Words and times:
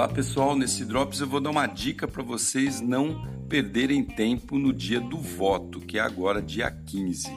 Olá 0.00 0.08
pessoal, 0.08 0.56
nesse 0.56 0.82
Drops 0.86 1.20
eu 1.20 1.26
vou 1.26 1.42
dar 1.42 1.50
uma 1.50 1.66
dica 1.66 2.08
para 2.08 2.22
vocês 2.22 2.80
não 2.80 3.22
perderem 3.50 4.02
tempo 4.02 4.58
no 4.58 4.72
dia 4.72 4.98
do 4.98 5.18
voto, 5.18 5.78
que 5.78 5.98
é 5.98 6.00
agora 6.00 6.40
dia 6.40 6.70
15. 6.70 7.30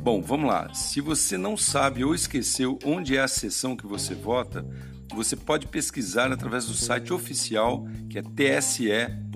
Bom, 0.00 0.22
vamos 0.22 0.46
lá. 0.46 0.72
Se 0.72 1.00
você 1.00 1.36
não 1.36 1.56
sabe 1.56 2.04
ou 2.04 2.14
esqueceu 2.14 2.78
onde 2.84 3.16
é 3.16 3.20
a 3.20 3.26
sessão 3.26 3.74
que 3.74 3.84
você 3.84 4.14
vota, 4.14 4.64
você 5.12 5.34
pode 5.34 5.66
pesquisar 5.66 6.30
através 6.30 6.66
do 6.66 6.74
site 6.74 7.12
oficial, 7.12 7.84
que 8.08 8.16
é 8.16 8.22
tse.gov.br, 8.22 9.34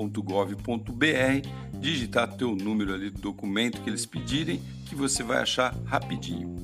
digitar 1.80 2.36
teu 2.36 2.54
número 2.54 2.94
ali 2.94 3.10
do 3.10 3.20
documento 3.20 3.82
que 3.82 3.90
eles 3.90 4.06
pedirem, 4.06 4.62
que 4.86 4.94
você 4.94 5.24
vai 5.24 5.38
achar 5.38 5.74
rapidinho. 5.84 6.54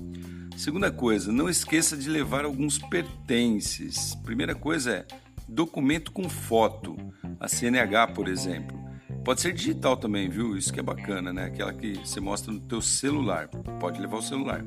Segunda 0.56 0.92
coisa, 0.92 1.32
não 1.32 1.48
esqueça 1.48 1.96
de 1.96 2.08
levar 2.08 2.44
alguns 2.44 2.78
pertences. 2.78 4.14
Primeira 4.22 4.54
coisa 4.54 4.92
é 4.92 5.23
documento 5.48 6.12
com 6.12 6.28
foto, 6.28 6.96
a 7.38 7.48
CNH, 7.48 8.08
por 8.08 8.28
exemplo. 8.28 8.82
Pode 9.24 9.40
ser 9.40 9.52
digital 9.52 9.96
também, 9.96 10.28
viu? 10.28 10.56
Isso 10.56 10.72
que 10.72 10.80
é 10.80 10.82
bacana, 10.82 11.32
né? 11.32 11.44
Aquela 11.44 11.72
que 11.72 11.94
você 11.94 12.20
mostra 12.20 12.52
no 12.52 12.60
teu 12.60 12.82
celular. 12.82 13.48
Pode 13.80 14.00
levar 14.00 14.18
o 14.18 14.22
celular. 14.22 14.64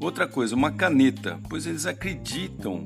Outra 0.00 0.28
coisa, 0.28 0.54
uma 0.54 0.70
caneta, 0.70 1.40
pois 1.48 1.66
eles 1.66 1.86
acreditam 1.86 2.84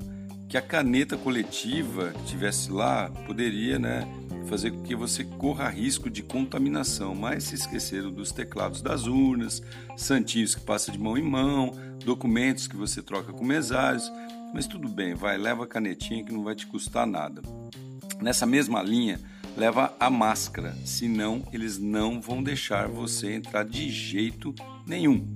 que 0.49 0.57
a 0.57 0.63
caneta 0.63 1.17
coletiva 1.17 2.11
que 2.11 2.25
tivesse 2.25 2.71
lá 2.71 3.11
poderia, 3.27 3.79
né, 3.79 4.07
fazer 4.47 4.71
com 4.71 4.83
que 4.83 4.95
você 4.95 5.25
corra 5.25 5.69
risco 5.69 6.11
de 6.11 6.23
contaminação, 6.23 7.15
mas 7.15 7.45
se 7.45 7.55
esqueceram 7.55 8.11
dos 8.11 8.33
teclados 8.33 8.83
das 8.83 9.07
urnas, 9.07 9.63
santinhos 9.97 10.55
que 10.55 10.61
passa 10.61 10.93
de 10.93 10.99
mão 10.99 11.17
em 11.17 11.23
mão, 11.23 11.73
documentos 12.05 12.67
que 12.67 12.77
você 12.77 13.03
troca 13.03 13.33
com 13.33 13.45
mesários, 13.45 14.11
mas 14.53 14.67
tudo 14.67 14.89
bem, 14.89 15.15
vai, 15.15 15.37
leva 15.37 15.65
a 15.65 15.67
canetinha 15.67 16.25
que 16.25 16.33
não 16.33 16.45
vai 16.45 16.55
te 16.55 16.67
custar 16.67 17.07
nada. 17.07 17.43
Nessa 18.21 18.47
mesma 18.47 18.83
linha, 18.83 19.19
leva 19.57 19.95
a 19.99 20.09
máscara, 20.09 20.75
senão 20.85 21.43
eles 21.53 21.79
não 21.79 22.21
vão 22.21 22.43
deixar 22.43 22.89
você 22.89 23.33
entrar 23.33 23.65
de 23.65 23.91
jeito 23.91 24.55
nenhum. 24.87 25.27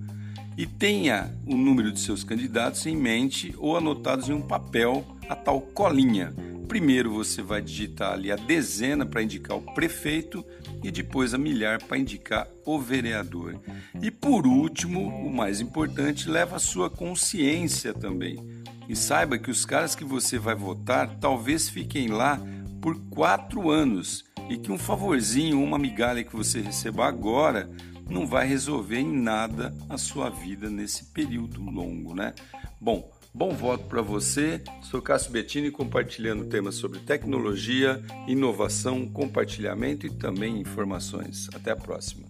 E 0.56 0.67
tenha 0.67 1.34
o 1.47 1.55
número 1.55 1.92
de 1.92 2.00
seus 2.00 2.25
candidatos 2.25 2.87
em 2.87 2.97
mente 2.97 3.55
ou 3.59 3.77
anotados 3.77 4.28
em 4.28 4.33
um 4.33 4.41
papel, 4.41 5.05
a 5.28 5.34
tal 5.34 5.61
colinha. 5.61 6.33
Primeiro 6.67 7.12
você 7.12 7.42
vai 7.42 7.61
digitar 7.61 8.12
ali 8.12 8.33
a 8.33 8.37
dezena 8.37 9.05
para 9.05 9.22
indicar 9.22 9.56
o 9.56 9.62
prefeito 9.75 10.44
e 10.83 10.91
depois 10.91 11.34
a 11.34 11.39
milhar 11.39 11.83
para 11.83 11.98
indicar 11.98 12.48
o 12.64 12.78
vereador. 12.78 13.61
E 14.03 14.11
por 14.11 14.47
último, 14.47 15.09
o 15.09 15.31
mais 15.33 15.61
importante, 15.61 16.28
leva 16.28 16.56
a 16.56 16.61
sua 16.61 16.89
consciência 16.89 17.92
também. 17.92 18.56
E 18.89 18.95
saiba 18.95 19.39
que 19.39 19.51
os 19.51 19.65
caras 19.65 19.95
que 19.95 20.05
você 20.05 20.39
vai 20.39 20.55
votar 20.55 21.17
talvez 21.19 21.69
fiquem 21.69 22.09
lá 22.09 22.41
por 22.81 22.98
quatro 23.09 23.70
anos 23.70 24.25
e 24.48 24.56
que 24.56 24.70
um 24.70 24.78
favorzinho, 24.78 25.62
uma 25.62 25.78
migalha 25.78 26.23
que 26.23 26.37
você 26.37 26.61
receba 26.61 27.06
agora 27.06 27.69
não 28.09 28.27
vai 28.27 28.47
resolver 28.47 28.98
em 28.98 29.12
nada 29.12 29.75
a 29.89 29.98
sua 29.98 30.31
vida 30.31 30.70
nesse 30.70 31.06
período 31.06 31.61
longo, 31.61 32.15
né? 32.15 32.33
Bom, 32.81 33.11
bom 33.34 33.51
voto 33.51 33.84
para 33.87 34.01
você. 34.01 34.62
Sou 34.83 35.03
Cássio 35.03 35.33
Bettini 35.33 35.71
compartilhando 35.71 36.45
temas 36.45 36.77
sobre 36.77 37.00
tecnologia, 37.00 38.00
inovação, 38.28 39.06
compartilhamento 39.09 40.06
e 40.06 40.11
também 40.11 40.61
informações. 40.61 41.48
Até 41.53 41.73
a 41.73 41.77
próxima. 41.77 42.28